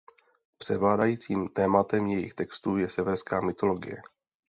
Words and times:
Převládajícím 0.57 1.47
tématem 1.47 2.07
jejich 2.07 2.33
textů 2.33 2.77
je 2.77 2.89
severská 2.89 3.41
mytologie. 3.41 4.01